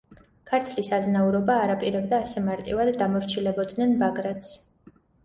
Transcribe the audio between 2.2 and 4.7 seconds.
ასე მარტივად დამორჩილებოდნენ ბაგრატს.